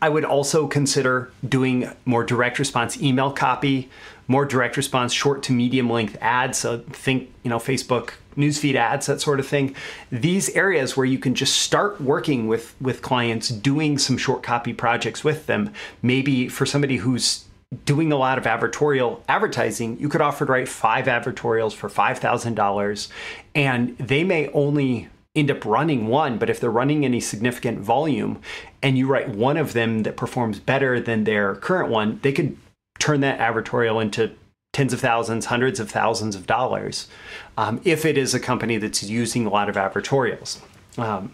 I 0.00 0.08
would 0.08 0.24
also 0.24 0.66
consider 0.66 1.30
doing 1.48 1.90
more 2.04 2.24
direct 2.24 2.58
response 2.58 3.00
email 3.00 3.32
copy, 3.32 3.90
more 4.28 4.44
direct 4.44 4.76
response 4.76 5.12
short 5.12 5.42
to 5.44 5.52
medium 5.52 5.90
length 5.90 6.16
ads. 6.20 6.58
So 6.58 6.78
think, 6.78 7.32
you 7.42 7.50
know, 7.50 7.58
Facebook 7.58 8.12
newsfeed 8.36 8.74
ads, 8.74 9.06
that 9.06 9.20
sort 9.20 9.40
of 9.40 9.46
thing. 9.46 9.74
These 10.10 10.48
areas 10.50 10.96
where 10.96 11.06
you 11.06 11.18
can 11.18 11.34
just 11.34 11.58
start 11.58 12.00
working 12.00 12.48
with 12.48 12.74
with 12.80 13.02
clients, 13.02 13.48
doing 13.48 13.98
some 13.98 14.16
short 14.16 14.42
copy 14.42 14.72
projects 14.72 15.22
with 15.22 15.46
them. 15.46 15.72
Maybe 16.00 16.48
for 16.48 16.64
somebody 16.64 16.96
who's 16.96 17.44
doing 17.84 18.12
a 18.12 18.16
lot 18.16 18.38
of 18.38 18.44
advertorial 18.44 19.20
advertising, 19.28 19.98
you 19.98 20.08
could 20.08 20.20
offer 20.20 20.44
to 20.44 20.52
write 20.52 20.68
five 20.68 21.06
advertorials 21.06 21.72
for 21.72 21.88
five 21.88 22.18
thousand 22.18 22.54
dollars, 22.54 23.08
and 23.54 23.96
they 23.98 24.24
may 24.24 24.48
only 24.48 25.08
end 25.34 25.50
up 25.50 25.64
running 25.64 26.08
one, 26.08 26.38
but 26.38 26.50
if 26.50 26.60
they're 26.60 26.70
running 26.70 27.04
any 27.04 27.20
significant 27.20 27.80
volume 27.80 28.40
and 28.82 28.98
you 28.98 29.06
write 29.06 29.30
one 29.30 29.56
of 29.56 29.72
them 29.72 30.02
that 30.02 30.16
performs 30.16 30.58
better 30.58 31.00
than 31.00 31.24
their 31.24 31.54
current 31.54 31.90
one, 31.90 32.18
they 32.22 32.32
could 32.32 32.56
turn 32.98 33.20
that 33.20 33.38
advertorial 33.38 34.00
into 34.02 34.30
tens 34.72 34.92
of 34.92 35.00
thousands, 35.00 35.46
hundreds 35.46 35.80
of 35.80 35.90
thousands 35.90 36.34
of 36.34 36.46
dollars 36.46 37.08
um, 37.56 37.80
if 37.84 38.04
it 38.04 38.16
is 38.18 38.34
a 38.34 38.40
company 38.40 38.76
that's 38.76 39.02
using 39.02 39.46
a 39.46 39.50
lot 39.50 39.68
of 39.68 39.76
advertorials. 39.76 40.60
Um, 40.98 41.32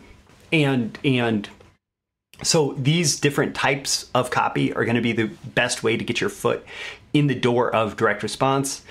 and 0.52 0.98
and 1.04 1.48
so 2.42 2.74
these 2.78 3.18
different 3.18 3.54
types 3.54 4.08
of 4.14 4.30
copy 4.30 4.72
are 4.72 4.84
going 4.84 4.96
to 4.96 5.02
be 5.02 5.12
the 5.12 5.26
best 5.54 5.82
way 5.82 5.96
to 5.96 6.04
get 6.04 6.20
your 6.20 6.30
foot 6.30 6.64
in 7.12 7.26
the 7.26 7.34
door 7.34 7.74
of 7.74 7.96
direct 7.96 8.22
response 8.22 8.82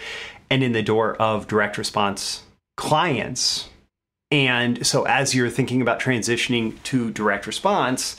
and 0.50 0.64
in 0.64 0.74
the 0.74 0.82
door 0.82 1.16
of 1.16 1.48
direct 1.48 1.78
response 1.78 2.44
clients. 2.76 3.70
And 4.30 4.86
so 4.86 5.04
as 5.04 5.34
you're 5.34 5.50
thinking 5.50 5.82
about 5.82 6.00
transitioning 6.00 6.82
to 6.84 7.12
direct 7.12 7.48
response, 7.48 8.18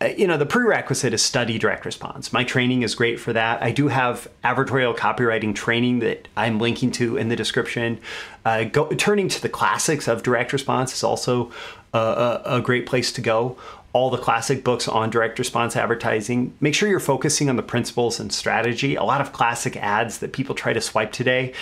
uh, 0.00 0.06
you 0.06 0.26
know, 0.26 0.36
the 0.36 0.46
prerequisite 0.46 1.14
is 1.14 1.22
study 1.22 1.58
direct 1.58 1.84
response. 1.84 2.32
My 2.32 2.42
training 2.42 2.82
is 2.82 2.96
great 2.96 3.20
for 3.20 3.32
that. 3.32 3.62
I 3.62 3.70
do 3.70 3.86
have 3.86 4.26
advertorial 4.42 4.96
copywriting 4.96 5.54
training 5.54 6.00
that 6.00 6.26
I'm 6.36 6.58
linking 6.58 6.90
to 6.92 7.16
in 7.16 7.28
the 7.28 7.36
description. 7.36 8.00
Uh, 8.44 8.64
go, 8.64 8.88
turning 8.88 9.28
to 9.28 9.40
the 9.40 9.48
classics 9.48 10.08
of 10.08 10.24
direct 10.24 10.52
response 10.52 10.92
is 10.92 11.04
also 11.04 11.52
a, 11.92 11.98
a, 11.98 12.42
a 12.56 12.60
great 12.60 12.86
place 12.86 13.12
to 13.12 13.20
go. 13.20 13.56
All 13.92 14.10
the 14.10 14.18
classic 14.18 14.64
books 14.64 14.88
on 14.88 15.08
direct 15.10 15.38
response 15.38 15.76
advertising. 15.76 16.52
Make 16.60 16.74
sure 16.74 16.88
you're 16.88 16.98
focusing 16.98 17.48
on 17.48 17.54
the 17.54 17.62
principles 17.62 18.18
and 18.18 18.32
strategy. 18.32 18.96
A 18.96 19.04
lot 19.04 19.20
of 19.20 19.32
classic 19.32 19.76
ads 19.76 20.18
that 20.18 20.32
people 20.32 20.56
try 20.56 20.72
to 20.72 20.80
swipe 20.80 21.12
today 21.12 21.54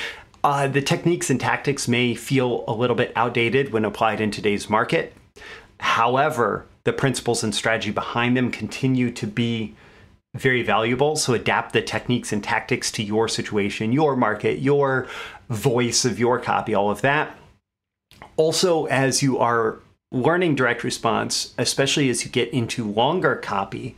uh, 0.45 0.67
the 0.67 0.83
techniques 0.83 1.31
and 1.31 1.41
tactics 1.41 1.87
may 1.87 2.15
feel 2.15 2.65
a 2.67 2.73
little 2.73 2.97
bit 2.97 3.13
outdated 3.15 3.73
when 3.73 3.85
applied 3.85 4.21
in 4.21 4.31
today's 4.31 4.69
market. 4.69 5.15
However, 5.79 6.67
the 6.85 6.93
principles 6.93 7.45
and 7.45 7.55
strategy 7.55 7.91
behind 7.91 8.37
them 8.37 8.51
continue 8.51 9.11
to 9.13 9.27
be 9.27 9.75
very 10.35 10.63
valuable. 10.63 11.17
So 11.17 11.35
adapt 11.35 11.73
the 11.73 11.83
techniques 11.83 12.33
and 12.33 12.43
tactics 12.43 12.91
to 12.93 13.03
your 13.03 13.29
situation, 13.29 13.93
your 13.93 14.17
market, 14.17 14.61
your 14.61 15.07
voice 15.51 16.05
of 16.05 16.19
your 16.19 16.39
copy, 16.39 16.75
all 16.75 16.91
of 16.91 17.03
that. 17.03 17.37
Also, 18.37 18.87
as 18.87 19.23
you 19.23 19.39
are 19.39 19.79
learning 20.11 20.55
direct 20.55 20.85
response, 20.85 21.55
especially 21.59 22.09
as 22.09 22.25
you 22.25 22.31
get 22.31 22.53
into 22.53 22.91
longer 22.91 23.37
copy, 23.37 23.97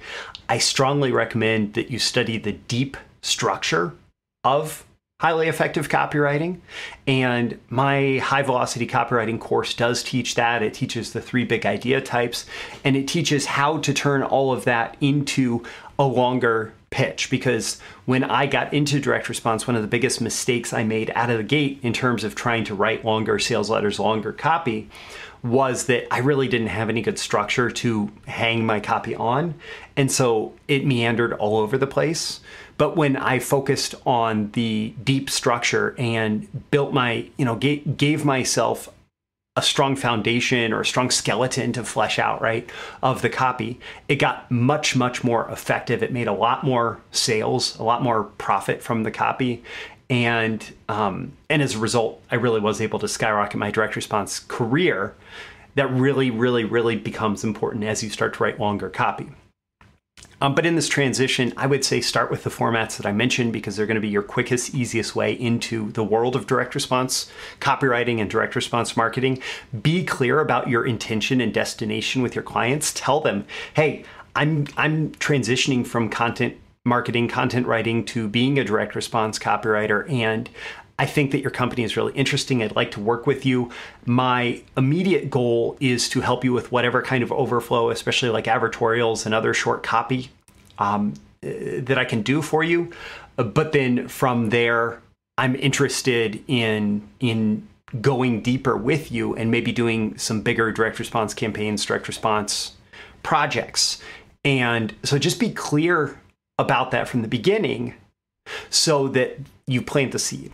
I 0.49 0.59
strongly 0.59 1.13
recommend 1.13 1.75
that 1.75 1.91
you 1.91 1.99
study 1.99 2.39
the 2.39 2.53
deep 2.53 2.97
structure 3.23 3.95
of 4.43 4.85
highly 5.25 5.49
effective 5.49 5.89
copywriting. 5.89 6.59
And 7.07 7.59
my 7.71 8.19
high 8.19 8.43
velocity 8.43 8.87
copywriting 8.87 9.41
course 9.41 9.73
does 9.73 10.03
teach 10.03 10.35
that. 10.35 10.63
It 10.63 10.75
teaches 10.75 11.15
the 11.15 11.23
three 11.23 11.45
big 11.45 11.65
idea 11.65 12.03
types 12.03 12.45
and 12.85 12.95
it 12.95 13.09
teaches 13.09 13.47
how 13.47 13.79
to 13.79 13.95
turn 13.95 14.23
all 14.23 14.53
of 14.53 14.65
that 14.65 14.99
into 15.01 15.65
a 15.99 16.05
longer 16.05 16.75
pitch. 16.91 17.31
Because 17.31 17.81
when 18.05 18.23
I 18.23 18.45
got 18.45 18.75
into 18.75 19.01
direct 19.01 19.31
response, 19.31 19.67
one 19.67 19.77
of 19.77 19.81
the 19.81 19.89
biggest 19.89 20.21
mistakes 20.21 20.75
I 20.75 20.85
made 20.85 21.11
out 21.15 21.31
of 21.31 21.39
the 21.39 21.43
gate 21.43 21.79
in 21.83 21.95
terms 21.95 22.23
of 22.23 22.35
trying 22.35 22.65
to 22.65 22.75
write 22.75 23.03
longer 23.03 23.39
sales 23.39 23.71
letters, 23.71 23.99
longer 23.99 24.31
copy, 24.31 24.91
was 25.43 25.87
that 25.87 26.07
I 26.13 26.19
really 26.19 26.49
didn't 26.49 26.69
have 26.69 26.91
any 26.91 27.01
good 27.01 27.19
structure 27.19 27.71
to 27.71 28.11
hang 28.27 28.67
my 28.67 28.79
copy 28.79 29.15
on. 29.15 29.55
And 29.97 30.13
so 30.13 30.53
it 30.69 30.85
meandered 30.85 31.33
all 31.33 31.57
over 31.57 31.79
the 31.79 31.87
place. 31.87 32.41
But 32.77 32.97
when 32.97 33.17
I 33.17 33.39
focused 33.39 33.95
on 34.05 34.51
the 34.53 34.95
deep 35.03 35.31
structure 35.31 35.95
and 35.99 36.71
built 36.71 36.93
my, 36.93 37.29
you 37.37 37.45
know, 37.45 37.57
gave, 37.57 37.97
gave 37.97 38.25
myself 38.25 38.89
a 39.57 39.63
strong 39.63 39.95
foundation 39.95 40.73
or 40.73 40.81
a 40.81 40.87
strong 40.87 41.11
skeleton 41.11 41.73
to 41.73 41.85
flesh 41.85 42.19
out, 42.19 42.43
right, 42.43 42.69
of 43.03 43.23
the 43.23 43.31
copy, 43.31 43.79
it 44.09 44.17
got 44.17 44.51
much, 44.51 44.97
much 44.97 45.23
more 45.23 45.49
effective. 45.49 46.03
It 46.03 46.13
made 46.13 46.27
a 46.27 46.33
lot 46.33 46.65
more 46.65 47.01
sales, 47.13 47.79
a 47.79 47.85
lot 47.85 48.03
more 48.03 48.25
profit 48.25 48.83
from 48.83 49.05
the 49.05 49.13
copy. 49.13 49.63
And 50.11 50.75
um, 50.89 51.33
and 51.49 51.63
as 51.63 51.77
a 51.77 51.79
result, 51.79 52.21
I 52.31 52.35
really 52.35 52.61
was 52.61 52.81
able 52.81 52.99
to 52.99 53.09
skyrocket 53.09 53.59
my 53.59 53.71
direct 53.71 53.97
response 53.97 54.41
career. 54.41 55.15
That 55.77 55.91
really, 55.91 56.31
really, 56.31 56.65
really 56.65 56.97
becomes 56.97 57.43
important 57.43 57.85
as 57.85 58.03
you 58.03 58.11
start 58.11 58.35
to 58.35 58.43
write 58.43 58.61
longer 58.61 58.91
copy. 58.91 59.31
Um, 60.41 60.55
but 60.55 60.67
in 60.67 60.75
this 60.75 60.89
transition, 60.89 61.53
I 61.57 61.67
would 61.67 61.85
say 61.85 62.01
start 62.01 62.31
with 62.31 62.45
the 62.45 62.51
formats 62.51 62.97
that 62.97 63.07
I 63.07 63.13
mentioned 63.13 63.53
because 63.53 63.77
they're 63.77 63.87
going 63.87 63.97
to 63.97 64.01
be 64.01 64.09
your 64.09 64.23
quickest, 64.23 64.75
easiest 64.75 65.15
way 65.15 65.33
into 65.33 65.91
the 65.93 66.05
world 66.05 66.37
of 66.37 66.47
direct 66.47 66.75
response 66.75 67.31
copywriting 67.61 68.21
and 68.21 68.29
direct 68.29 68.55
response 68.55 68.97
marketing. 68.97 69.41
Be 69.83 70.05
clear 70.05 70.41
about 70.41 70.69
your 70.69 70.87
intention 70.87 71.41
and 71.41 71.53
destination 71.53 72.23
with 72.23 72.35
your 72.35 72.45
clients. 72.45 72.93
Tell 72.95 73.21
them, 73.21 73.47
hey, 73.75 74.05
I'm 74.37 74.67
I'm 74.77 75.13
transitioning 75.13 75.87
from 75.87 76.09
content 76.09 76.57
marketing, 76.85 77.29
content 77.29 77.67
writing 77.67 78.05
to 78.05 78.29
being 78.29 78.59
a 78.59 78.65
direct 78.65 78.95
response 78.95 79.39
copywriter, 79.39 80.11
and 80.11 80.51
I 80.99 81.07
think 81.07 81.33
that 81.33 81.41
your 81.41 81.51
company 81.51 81.83
is 81.83 81.97
really 81.97 82.13
interesting. 82.13 82.63
I'd 82.63 82.77
like 82.77 82.93
to 82.93 83.01
work 83.01 83.27
with 83.27 83.45
you. 83.45 83.71
My 84.07 84.63
immediate 84.77 85.29
goal 85.29 85.77
is 85.81 86.09
to 86.11 86.21
help 86.21 86.45
you 86.45 86.53
with 86.53 86.71
whatever 86.71 87.03
kind 87.03 87.25
of 87.25 87.33
overflow, 87.33 87.91
especially 87.91 88.31
like 88.31 88.45
advertorials 88.45 89.27
and 89.27 89.35
other 89.35 89.53
short 89.55 89.83
copy 89.83 90.31
um, 90.79 91.15
that 91.43 91.99
I 91.99 92.05
can 92.05 92.23
do 92.23 92.43
for 92.43 92.63
you. 92.63 92.93
But 93.37 93.73
then 93.73 94.07
from 94.07 94.51
there, 94.51 95.03
I'm 95.37 95.57
interested 95.57 96.43
in 96.47 97.09
in 97.19 97.67
going 98.01 98.41
deeper 98.41 98.77
with 98.77 99.13
you 99.13 99.35
and 99.35 99.51
maybe 99.51 99.73
doing 99.73 100.17
some 100.19 100.43
bigger 100.43 100.73
direct 100.73 100.99
response 100.99 101.35
campaigns, 101.35 101.85
direct 101.85 102.09
response 102.09 102.73
projects. 103.23 104.01
And 104.45 104.95
so 105.03 105.19
just 105.19 105.41
be 105.41 105.51
clear 105.51 106.21
about 106.59 106.91
that 106.93 107.09
from 107.09 107.23
the 107.23 107.29
beginning 107.29 107.95
so 108.71 109.09
that 109.09 109.39
you 109.67 109.81
plant 109.83 110.13
the 110.13 110.19
seed. 110.19 110.53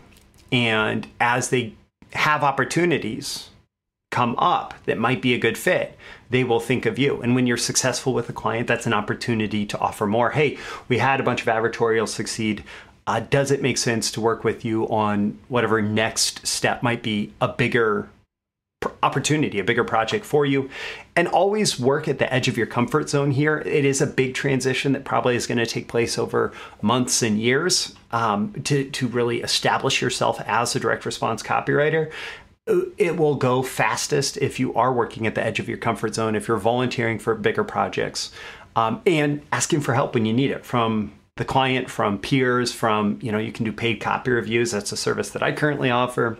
And 0.51 1.07
as 1.19 1.49
they 1.49 1.73
have 2.13 2.43
opportunities 2.43 3.49
come 4.09 4.35
up 4.37 4.73
that 4.85 4.97
might 4.97 5.21
be 5.21 5.33
a 5.33 5.39
good 5.39 5.57
fit, 5.57 5.97
they 6.29 6.43
will 6.43 6.59
think 6.59 6.85
of 6.85 6.99
you. 6.99 7.21
And 7.21 7.33
when 7.33 7.47
you're 7.47 7.57
successful 7.57 8.13
with 8.13 8.29
a 8.29 8.33
client, 8.33 8.67
that's 8.67 8.85
an 8.85 8.93
opportunity 8.93 9.65
to 9.65 9.79
offer 9.79 10.05
more. 10.05 10.31
Hey, 10.31 10.57
we 10.89 10.97
had 10.97 11.19
a 11.19 11.23
bunch 11.23 11.41
of 11.41 11.47
advertorials 11.47 12.09
succeed. 12.09 12.63
Uh, 13.07 13.21
does 13.21 13.51
it 13.51 13.61
make 13.61 13.77
sense 13.77 14.11
to 14.11 14.21
work 14.21 14.43
with 14.43 14.63
you 14.63 14.87
on 14.89 15.39
whatever 15.47 15.81
next 15.81 16.45
step 16.45 16.83
might 16.83 17.01
be 17.01 17.33
a 17.41 17.47
bigger 17.47 18.09
opportunity, 19.03 19.59
a 19.59 19.63
bigger 19.63 19.83
project 19.83 20.25
for 20.25 20.45
you. 20.45 20.69
And 21.15 21.27
always 21.27 21.79
work 21.79 22.07
at 22.07 22.19
the 22.19 22.31
edge 22.33 22.47
of 22.47 22.57
your 22.57 22.67
comfort 22.67 23.09
zone 23.09 23.31
here. 23.31 23.59
It 23.59 23.85
is 23.85 24.01
a 24.01 24.07
big 24.07 24.33
transition 24.33 24.91
that 24.93 25.03
probably 25.03 25.35
is 25.35 25.47
going 25.47 25.57
to 25.57 25.65
take 25.65 25.87
place 25.87 26.17
over 26.17 26.53
months 26.81 27.21
and 27.21 27.39
years 27.39 27.95
um, 28.11 28.53
to, 28.63 28.89
to 28.89 29.07
really 29.07 29.41
establish 29.41 30.01
yourself 30.01 30.39
as 30.41 30.75
a 30.75 30.79
direct 30.79 31.05
response 31.05 31.43
copywriter. 31.43 32.11
Uh, 32.67 32.81
it 32.97 33.17
will 33.17 33.35
go 33.35 33.63
fastest 33.63 34.37
if 34.37 34.59
you 34.59 34.73
are 34.75 34.93
working 34.93 35.25
at 35.25 35.35
the 35.35 35.43
edge 35.43 35.59
of 35.59 35.67
your 35.67 35.77
comfort 35.77 36.13
zone, 36.13 36.35
if 36.35 36.47
you're 36.47 36.57
volunteering 36.57 37.17
for 37.17 37.33
bigger 37.35 37.63
projects, 37.63 38.31
um, 38.75 39.01
and 39.05 39.41
asking 39.51 39.81
for 39.81 39.93
help 39.93 40.13
when 40.13 40.25
you 40.25 40.33
need 40.33 40.51
it 40.51 40.65
from 40.65 41.11
the 41.37 41.45
client, 41.45 41.89
from 41.89 42.19
peers, 42.19 42.71
from, 42.71 43.17
you 43.21 43.31
know, 43.31 43.39
you 43.39 43.51
can 43.51 43.65
do 43.65 43.71
paid 43.71 43.99
copy 43.99 44.31
reviews. 44.31 44.71
That's 44.71 44.91
a 44.91 44.97
service 44.97 45.31
that 45.31 45.41
I 45.41 45.51
currently 45.51 45.89
offer. 45.89 46.37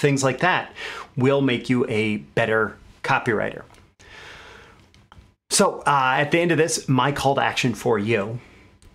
Things 0.00 0.24
like 0.24 0.40
that 0.40 0.72
will 1.14 1.42
make 1.42 1.68
you 1.68 1.86
a 1.88 2.16
better 2.16 2.78
copywriter. 3.04 3.64
So, 5.50 5.80
uh, 5.80 6.14
at 6.16 6.30
the 6.30 6.40
end 6.40 6.52
of 6.52 6.58
this, 6.58 6.88
my 6.88 7.12
call 7.12 7.34
to 7.34 7.42
action 7.42 7.74
for 7.74 7.98
you 7.98 8.40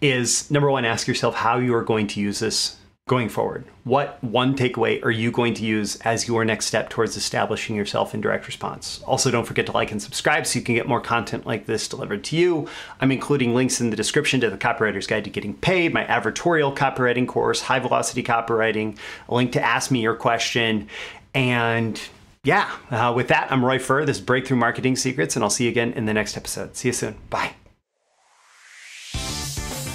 is 0.02 0.50
number 0.50 0.72
one, 0.72 0.84
ask 0.84 1.08
yourself 1.08 1.36
how 1.36 1.60
you 1.60 1.76
are 1.76 1.84
going 1.84 2.08
to 2.08 2.20
use 2.20 2.40
this 2.40 2.78
going 3.08 3.30
forward? 3.30 3.64
What 3.84 4.24
one 4.24 4.56
takeaway 4.58 5.04
are 5.06 5.12
you 5.12 5.32
going 5.32 5.54
to 5.56 5.64
use 5.64 5.96
as 5.98 6.28
your 6.28 6.44
next 6.44 6.66
step 6.66 6.90
towards 6.90 7.16
establishing 7.16 7.76
yourself 7.76 8.16
in 8.16 8.22
direct 8.22 8.48
response? 8.48 9.00
Also, 9.06 9.30
don't 9.30 9.46
forget 9.46 9.68
to 9.68 9.74
like 9.74 9.92
and 9.92 10.02
subscribe 10.02 10.48
so 10.48 10.58
you 10.58 10.66
can 10.66 10.74
get 10.74 10.88
more 10.88 11.00
content 11.00 11.46
like 11.46 11.68
this 11.68 11.88
delivered 11.88 12.24
to 12.24 12.36
you. 12.36 12.68
I'm 13.00 13.12
including 13.12 13.54
links 13.54 13.80
in 13.80 13.92
the 13.92 13.96
description 13.96 14.42
to 14.42 14.50
the 14.50 14.58
Copywriter's 14.58 15.06
Guide 15.06 15.24
to 15.26 15.30
Getting 15.30 15.54
Paid, 15.54 15.94
my 15.94 16.04
advertorial 16.06 16.76
copywriting 16.76 17.28
course, 17.28 17.62
high 17.62 17.78
velocity 17.78 18.24
copywriting, 18.24 18.98
a 19.30 19.36
link 19.36 19.52
to 19.52 19.62
ask 19.62 19.92
me 19.92 20.02
your 20.02 20.16
question, 20.16 20.90
and 21.36 22.02
yeah, 22.44 22.72
uh, 22.90 23.14
with 23.16 23.28
that, 23.28 23.52
I'm 23.52 23.64
Roy 23.64 23.78
Furr. 23.78 24.06
This 24.06 24.18
is 24.18 24.24
Breakthrough 24.24 24.58
Marketing 24.58 24.96
Secrets, 24.96 25.36
and 25.36 25.44
I'll 25.44 25.50
see 25.52 25.66
you 25.66 25.70
again 25.70 25.94
in 25.94 26.06
the 26.06 26.14
next 26.14 26.38
episode. 26.38 26.76
See 26.76 26.90
you 26.90 26.94
soon. 26.94 27.16
Bye. 27.30 27.54